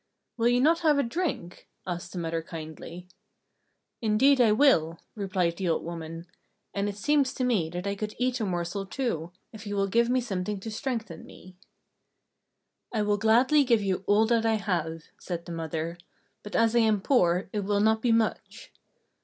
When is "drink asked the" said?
1.03-2.17